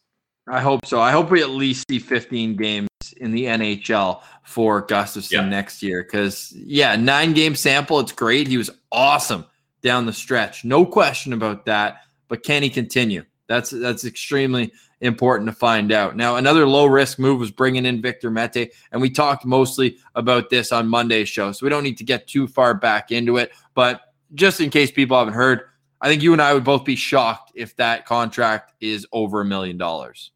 [0.47, 1.01] I hope so.
[1.01, 5.45] I hope we at least see 15 games in the NHL for Gustavsson Yeah.
[5.49, 6.03] next year.
[6.03, 7.99] Because, yeah, nine game sample.
[7.99, 8.47] It's great.
[8.47, 9.45] He was awesome
[9.81, 10.63] down the stretch.
[10.65, 11.97] No question about that.
[12.29, 13.25] But can he continue?
[13.49, 16.15] That's that's extremely important to find out.
[16.15, 20.51] Now, another low risk move was bringing in Victor Mete, and we talked mostly about
[20.51, 23.51] this on Monday's show, so we don't need to get too far back into it.
[23.73, 24.01] But
[24.35, 25.63] just in case people haven't heard,
[25.99, 29.45] I think you and I would both be shocked if that contract is over a
[29.45, 30.31] million dollars.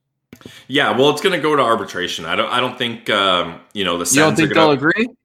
[0.67, 2.25] Yeah, well, it's going to go to arbitration.
[2.25, 2.49] I don't.
[2.49, 5.07] I don't think um, you know the Sens You don't think are they'll agree?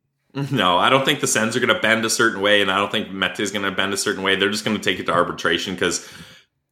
[0.53, 2.77] No, I don't think the Sens are going to bend a certain way, and I
[2.77, 4.37] don't think Mete is going to bend a certain way.
[4.37, 6.09] They're just going to take it to arbitration because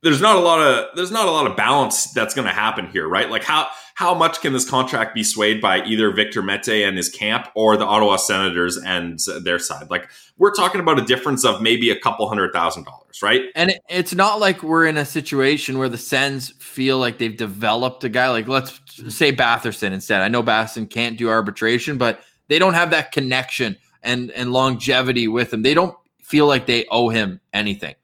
[0.02, 2.86] there's not a lot of there's not a lot of balance that's going to happen
[2.86, 3.30] here, right?
[3.30, 7.08] Like how how much can this contract be swayed by either Victor Mete and his
[7.08, 9.88] camp or the Ottawa Senators and their side?
[9.90, 13.44] Like we're talking about a difference of maybe a couple hundred thousand dollars, right?
[13.54, 18.04] And it's not like we're in a situation where the Sens feel like they've developed
[18.04, 18.28] a guy.
[18.28, 18.78] Like let's
[19.08, 20.20] say Batherson instead.
[20.20, 25.26] I know Batherson can't do arbitration, but they don't have that connection and and longevity
[25.26, 25.62] with him.
[25.62, 27.94] They don't feel like they owe him anything.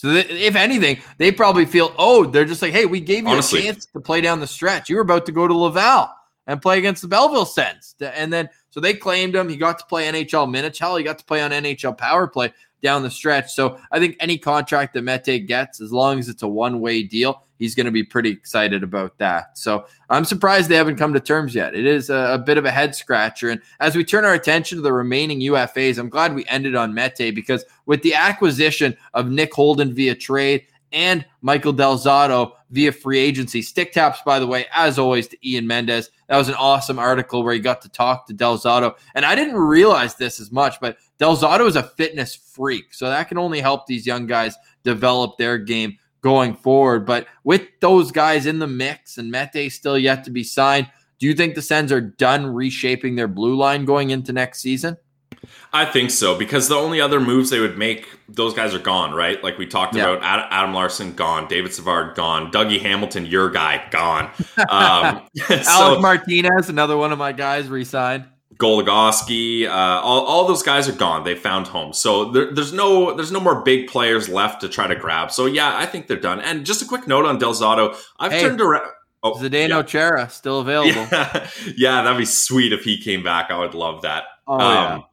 [0.00, 3.28] So that, if anything, they probably feel oh they're just like hey we gave you
[3.28, 3.60] Honestly.
[3.60, 4.88] a chance to play down the stretch.
[4.88, 6.08] You were about to go to Laval
[6.46, 9.46] and play against the Belleville Sens, and then so they claimed him.
[9.46, 10.78] He got to play NHL minutes.
[10.78, 12.50] Hell, he got to play on NHL power play
[12.82, 13.52] down the stretch.
[13.52, 17.02] So I think any contract that Mete gets, as long as it's a one way
[17.02, 19.56] deal, he's going to be pretty excited about that.
[19.56, 21.76] So I'm surprised they haven't come to terms yet.
[21.76, 23.50] It is a, a, bit of a head scratcher.
[23.50, 26.94] And as we turn our attention to the remaining UFAs, I'm glad we ended on
[26.94, 32.92] Mete because with the acquisition of Nick Holden via trade and Michael Del Zotto via
[32.92, 33.62] free agency.
[33.62, 36.10] Stick taps, by the way, as always, to Ian Mendes.
[36.28, 38.96] That was an awesome article where he got to talk to Del Zotto.
[39.14, 42.94] And I didn't realize this as much, but Del Zotto is a fitness freak.
[42.94, 47.06] So that can only help these young guys develop their game going forward.
[47.06, 51.26] But with those guys in the mix and Mete still yet to be signed, do
[51.26, 54.96] you think the Sens are done reshaping their blue line going into next season?
[55.72, 59.12] I think so because the only other moves they would make, those guys are gone,
[59.12, 59.42] right?
[59.42, 60.10] Like we talked Yeah.
[60.14, 64.30] about, Adam Larsson gone, David Savard gone, Dougie Hamilton, your guy, gone.
[64.68, 68.26] Um, Alec so Martinez, another one of my guys, re-signed.
[68.60, 69.70] Goligoski, uh,
[70.02, 71.24] all, all those guys are gone.
[71.24, 71.92] They found home.
[71.92, 75.30] so there, there's no there's no more big players left to try to grab.
[75.32, 76.40] So yeah, I think they're done.
[76.40, 78.42] And just a quick note on Del Zotto, I've Hey.
[78.42, 78.86] turned around.
[79.22, 81.06] Oh, Zdeno Chara still available.
[81.12, 81.50] yeah.
[81.76, 83.50] yeah, that'd be sweet if he came back.
[83.50, 84.24] I would love that.
[84.46, 84.94] Oh, yeah.
[84.94, 85.04] Um,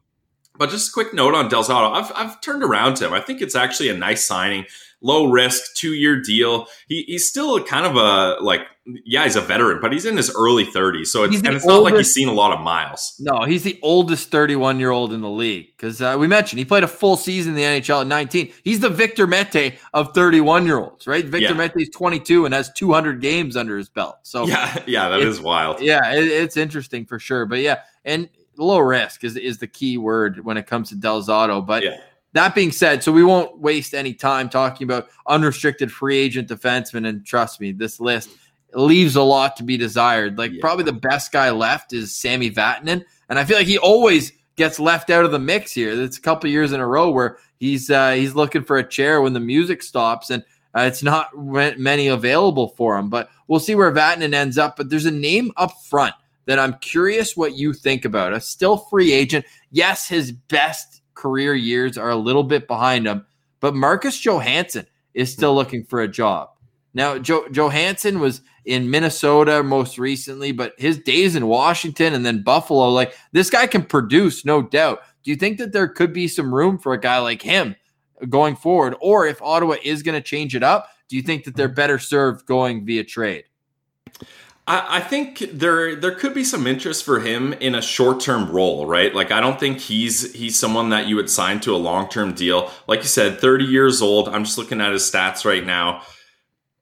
[0.56, 1.92] But just a quick note on Del Zotto.
[1.94, 3.12] I've, I've turned around to him.
[3.12, 4.64] I think it's actually a nice signing.
[5.00, 6.66] Low risk, two year deal.
[6.88, 8.62] He, he's still kind of a, like,
[9.04, 11.06] yeah, he's a veteran, but he's in his early 30s.
[11.08, 13.14] So it's, and it's not like he's seen a lot of miles.
[13.20, 16.64] No, he's the oldest 31 year old in the league because uh, we mentioned he
[16.64, 18.52] played a full season in the NHL at 19.
[18.64, 21.24] He's the Victor Mete of 31 year olds, right?
[21.24, 21.68] Victor Yeah.
[21.76, 24.16] is 22 and has 200 games under his belt.
[24.22, 25.80] So Yeah, yeah, that is wild.
[25.80, 27.44] yeah, it, it's interesting for sure.
[27.46, 31.22] But yeah, and low risk is is the key word when it comes to Del
[31.22, 31.64] Zotto.
[31.64, 31.98] But Yeah.
[32.38, 37.04] That being said, so we won't waste any time talking about unrestricted free agent defensemen.
[37.08, 38.30] And trust me, this list
[38.74, 40.38] leaves a lot to be desired.
[40.38, 40.60] Like Yeah.
[40.60, 44.78] probably the best guy left is Sami Vatanen, and I feel like he always gets
[44.78, 45.90] left out of the mix here.
[46.00, 49.20] It's a couple years in a row where he's uh, he's looking for a chair
[49.20, 50.44] when the music stops, and
[50.76, 53.10] uh, it's not many available for him.
[53.10, 54.76] But we'll see where Vatanen ends up.
[54.76, 56.14] But there's a name up front
[56.46, 58.32] that I'm curious what you think about.
[58.32, 59.44] A still free agent.
[59.72, 63.26] Yes, his best career years are a little bit behind him,
[63.58, 66.50] but Marcus Johansson is still looking for a job.
[66.94, 72.42] Now, jo- Johansson was in Minnesota most recently, but his days in Washington and then
[72.42, 75.00] Buffalo, like this guy can produce, no doubt.
[75.24, 77.74] Do you think that there could be some room for a guy like him
[78.28, 78.94] going forward?
[79.00, 81.74] Or if Ottawa is going to change it up, do you think that they're mm-hmm.
[81.74, 83.44] better served going via trade?
[84.70, 88.84] I, think there there could be some interest for him in a short term role,
[88.84, 89.14] right?
[89.14, 92.34] Like I don't think he's he's someone that you would sign to a long term
[92.34, 92.70] deal.
[92.86, 94.28] Like you said, thirty years old.
[94.28, 96.02] I'm just looking at his stats right now.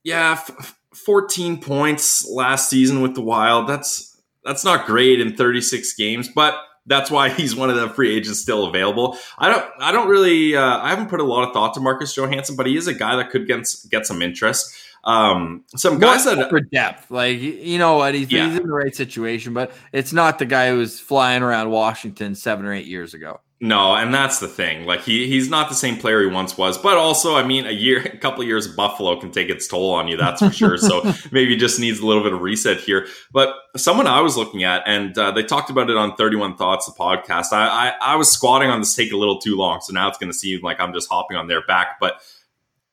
[0.03, 3.69] Yeah, f- fourteen points last season with the Wild.
[3.69, 6.55] That's that's not great in 36 games, but
[6.87, 9.19] that's why he's one of the free agents still available.
[9.39, 12.17] I don't I don't really uh, I haven't put a lot of thought to Marcus
[12.17, 14.75] Johansson, but he is a guy that could get get some interest.
[15.07, 18.49] Um, some guys that for depth, like you know what, he's, Yeah.
[18.49, 22.35] he's in the right situation, but it's not the guy who was flying around Washington
[22.35, 23.41] seven or eight years ago.
[23.59, 24.85] No, and that's the thing.
[24.85, 26.77] Like he he's not the same player he once was.
[26.77, 29.67] But also, I mean, a year, a couple of years of Buffalo can take its
[29.67, 30.17] toll on you.
[30.19, 30.77] That's for sure.
[30.77, 33.07] So maybe just needs a little bit of reset here.
[33.33, 36.57] But someone I was looking at, and uh, they talked about it on Thirty One
[36.57, 37.53] Thoughts, the podcast.
[37.53, 37.67] I,
[38.01, 40.31] I I was squatting on this take a little too long, so now it's going
[40.33, 41.99] to seem like I'm just hopping on their back.
[41.99, 42.21] But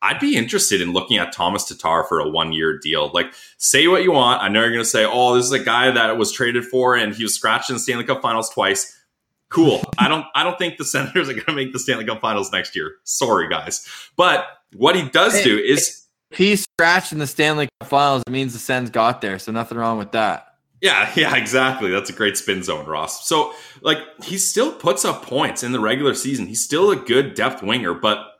[0.04, 3.10] I'd be interested in looking at Tomas Tatar for a one year deal.
[3.14, 4.44] Like, say what you want.
[4.44, 6.96] I know you're going to say, oh, this is a guy that was traded for
[6.96, 9.00] and he was scratched in the Stanley Cup finals twice.
[9.50, 9.82] Cool.
[9.98, 12.52] I don't I don't think the Senators are going to make the Stanley Cup finals
[12.52, 12.96] next year.
[13.06, 13.88] Sorry, guys.
[14.18, 18.32] But what he does do is If he's scratched in the Stanley Cup Finals, it
[18.32, 20.48] means the Sens got there, so nothing wrong with that.
[20.82, 21.92] Yeah, yeah, exactly.
[21.92, 23.26] That's a great spin zone, Ross.
[23.28, 26.48] So, like, he still puts up points in the regular season.
[26.48, 28.33] He's still a good depth winger, but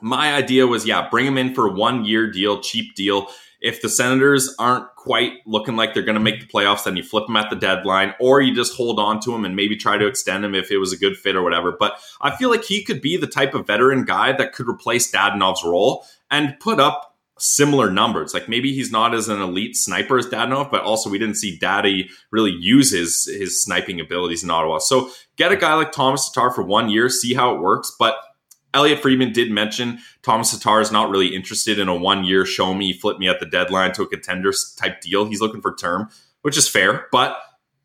[0.00, 3.28] my idea was, yeah, bring him in for a one year deal, cheap deal.
[3.60, 7.02] If the Senators aren't quite looking like they're going to make the playoffs, then you
[7.02, 9.98] flip him at the deadline, or you just hold on to him and maybe try
[9.98, 11.72] to extend him if it was a good fit or whatever.
[11.72, 15.10] But I feel like he could be the type of veteran guy that could replace
[15.10, 18.34] Dadonov's role and put up similar numbers.
[18.34, 21.56] Like maybe he's not as an elite sniper as Dadonov, but also we didn't see
[21.56, 24.78] Daddy really use his his sniping abilities in Ottawa.
[24.78, 27.94] So get a guy like Tomas Tatar for one year, see how it works.
[27.98, 28.16] But
[28.74, 32.74] Elliotte Friedman did mention Tomas Tatar is not really interested in a one year show
[32.74, 35.24] me, flip me at the deadline to a contender type deal.
[35.24, 36.10] He's looking for term,
[36.42, 37.38] which is fair, but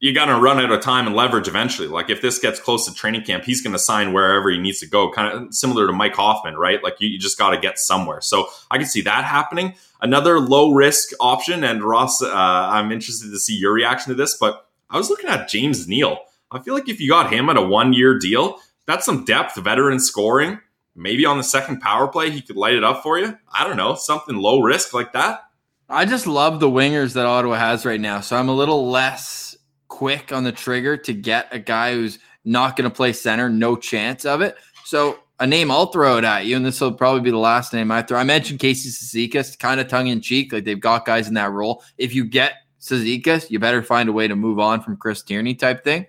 [0.04, 1.88] you got to run out of time and leverage eventually.
[1.88, 4.82] Like if this gets close to training camp, he's going to sign wherever he needs
[4.82, 6.84] to go, kind of similar to Mike Hoffman, right?
[6.84, 8.20] Like you, you just got to get somewhere.
[8.20, 9.76] So I can see that happening.
[10.02, 14.36] Another low risk option, and Ross, uh, I'm interested to see your reaction to this,
[14.38, 16.20] but I was looking at James Neal.
[16.52, 19.56] I feel like if you got him at a one year deal, that's some depth,
[19.56, 20.60] veteran scoring.
[20.96, 23.38] Maybe on the second power play, he could light it up for you.
[23.52, 25.41] I don't know, something low risk like that.
[25.89, 28.22] I just love the wingers that Ottawa has right now.
[28.22, 29.56] So I'm a little less
[29.88, 33.76] quick on the trigger to get a guy who's not going to play center, no
[33.76, 34.56] chance of it.
[34.86, 37.74] So a name I'll throw it at you, and this will probably be the last
[37.74, 38.20] name I throw.
[38.20, 41.52] I mentioned Casey Cizikas, kind of tongue in cheek, like they've got guys in that
[41.52, 41.84] role.
[41.98, 45.56] If you get Cizikas, you better find a way to move on from Chris Tierney
[45.56, 46.06] type thing.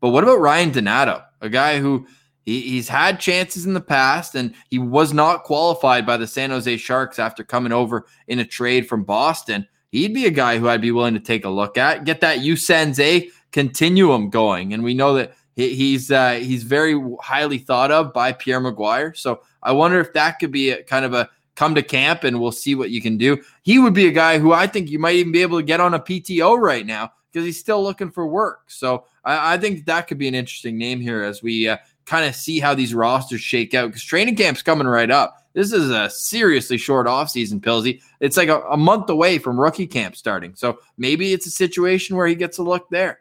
[0.00, 2.06] But what about Ryan Donato, a guy who
[2.46, 6.50] he, he's had chances in the past, and he was not qualified by the San
[6.50, 9.66] Jose Sharks after coming over in a trade from Boston.
[9.90, 12.38] He'd be a guy who I'd be willing to take a look at, get that
[12.38, 18.12] USense continuum going, and we know that he, he's uh, he's very highly thought of
[18.12, 19.16] by Pierre McGuire.
[19.16, 22.38] So I wonder if that could be a, kind of a come to camp and
[22.38, 23.42] we'll see what you can do.
[23.62, 25.80] He would be a guy who I think you might even be able to get
[25.80, 28.70] on a PTO right now because he's still looking for work.
[28.70, 32.24] So I, I, think that could be an interesting name here as we uh, kind
[32.24, 35.42] of see how these rosters shake out because training camp's coming right up.
[35.52, 38.00] This is a seriously short offseason, Pilsy.
[38.20, 40.54] It's like a, a month away from rookie camp starting.
[40.54, 43.20] So maybe it's a situation where he gets a look there.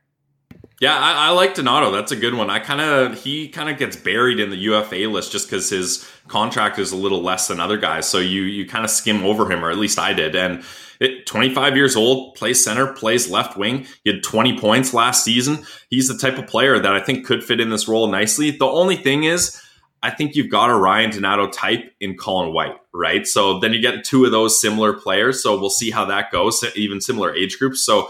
[0.81, 1.89] Yeah, I, I, like Donato.
[1.91, 2.49] That's a good one.
[2.49, 6.05] I kind of he kind of gets buried in the UFA list just because his
[6.27, 8.09] contract is a little less than other guys.
[8.09, 10.35] So you you kind of skim over him, or at least I did.
[10.35, 10.63] And
[10.99, 13.85] it, 25 years old, plays center, plays left wing.
[14.03, 15.65] He had 20 points last season.
[15.89, 18.51] He's the type of player that I think could fit in this role nicely.
[18.51, 19.61] The only thing is,
[20.03, 23.25] I think you've got a Ryan Donato type in Colin White, right?
[23.25, 25.41] So then you get two of those similar players.
[25.41, 27.83] So we'll see how that goes, even similar age groups.
[27.83, 28.09] So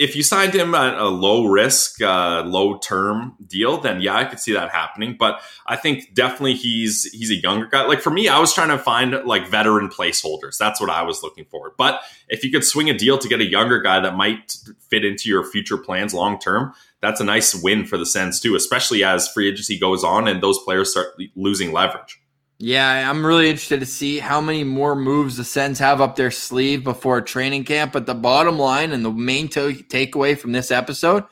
[0.00, 4.24] if you signed him at a low risk, uh, low term deal, then yeah, I
[4.24, 5.14] could see that happening.
[5.18, 7.84] But I think definitely he's he's a younger guy.
[7.84, 10.56] Like for me, I was trying to find like veteran placeholders.
[10.56, 11.74] That's what I was looking for.
[11.76, 14.54] But if you could swing a deal to get a younger guy that might
[14.88, 16.72] fit into your future plans long term,
[17.02, 20.42] that's a nice win for the Sens too, especially as free agency goes on and
[20.42, 22.18] those players start losing leverage.
[22.62, 26.30] Yeah, I'm really interested to see how many more moves the Sens have up their
[26.30, 27.90] sleeve before training camp.
[27.90, 31.24] But the bottom line and the main to- takeaway from this episode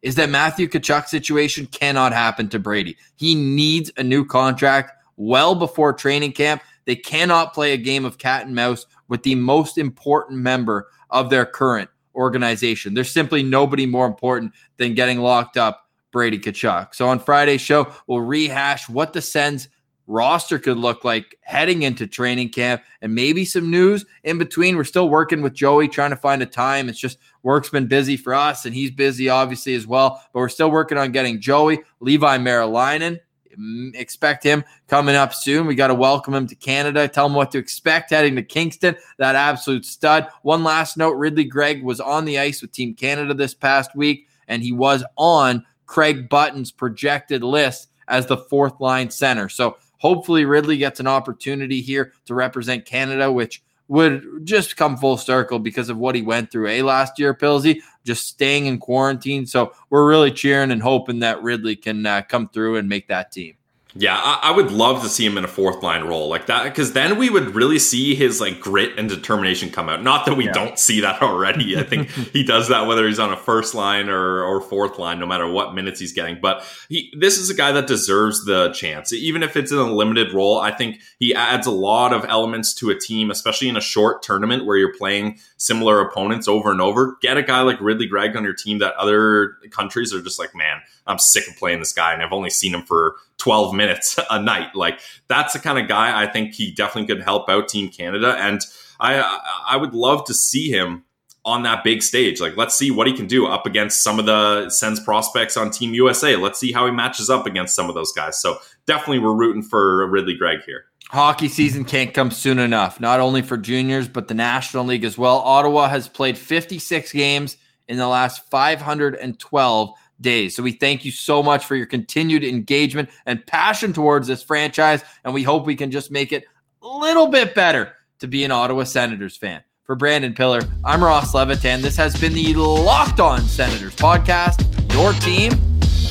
[0.00, 2.96] is that Matthew Tkachuk's situation cannot happen to Brady.
[3.16, 6.62] He needs a new contract well before training camp.
[6.86, 11.28] They cannot play a game of cat and mouse with the most important member of
[11.28, 12.94] their current organization.
[12.94, 16.94] There's simply nobody more important than getting locked up Brady Tkachuk.
[16.94, 19.68] So on Friday's show, we'll rehash what the Sens–
[20.10, 24.76] roster could look like heading into training camp and maybe some news in between.
[24.76, 26.88] We're still working with Joey trying to find a time.
[26.88, 30.48] It's just work's been busy for us and he's busy obviously as well, but we're
[30.48, 33.20] still working on getting Joey, Leevi Merilainen.
[33.58, 35.66] Mm, expect him coming up soon.
[35.66, 37.08] We got to welcome him to Canada.
[37.08, 38.96] Tell him what to expect heading to Kingston.
[39.18, 40.28] That absolute stud.
[40.42, 44.28] One last note Ridley Greig was on the ice with Team Canada this past week,
[44.46, 49.48] and he was on Craig Button's projected list as the fourth line center.
[49.48, 55.16] So Hopefully, Ridley gets an opportunity here to represent Canada, which would just come full
[55.16, 59.46] circle because of what he went through, a last year, Pilsy, just staying in quarantine.
[59.46, 63.32] So we're really cheering and hoping that Ridley can uh, come through and make that
[63.32, 63.56] team.
[63.94, 66.64] Yeah, I, I, would love to see him in a fourth line role like that
[66.64, 70.02] because then we would really see his like grit and determination come out.
[70.02, 70.52] Not that we yeah.
[70.52, 71.76] don't see that already.
[71.76, 75.18] I think he does that whether he's on a first line or, or fourth line,
[75.18, 76.38] no matter what minutes he's getting.
[76.40, 79.92] But he, this is a guy that deserves the chance, even if it's in a
[79.92, 80.60] limited role.
[80.60, 84.22] I think he adds a lot of elements to a team, especially in a short
[84.22, 87.16] tournament where you're playing similar opponents over and over.
[87.20, 90.54] Get a guy like Ridley Greig on your team that other countries are just like,
[90.54, 94.18] man, I'm sick of playing this guy, and I've only seen him for 12 minutes
[94.30, 94.74] a night.
[94.74, 98.36] Like that's the kind of guy I think he definitely could help out Team Canada.
[98.38, 98.60] And
[99.00, 101.04] I I would love to see him
[101.44, 102.40] on that big stage.
[102.40, 105.70] Like let's see what he can do up against some of the Sens prospects on
[105.70, 106.36] Team USA.
[106.36, 108.40] Let's see how he matches up against some of those guys.
[108.40, 110.84] So definitely we're rooting for Ridley Greig here.
[111.08, 115.18] Hockey season can't come soon enough, not only for juniors, but the National League as
[115.18, 115.38] well.
[115.38, 117.56] Ottawa has played 56 games
[117.88, 120.54] in the last 512 days.
[120.54, 125.02] So we thank you so much for your continued engagement and passion towards this franchise.
[125.24, 126.44] And we hope we can just make it
[126.82, 129.62] a little bit better to be an Ottawa Senators fan.
[129.84, 131.82] For Brandon Pillar, I'm Ross Levitan.
[131.82, 134.62] This has been the Locked On Senators podcast,
[134.94, 135.52] your team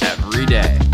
[0.01, 0.88] every day.